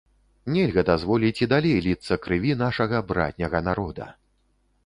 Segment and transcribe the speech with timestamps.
[0.53, 4.13] Нельга дазволіць і далей ліцца крыві нашага братняга народа.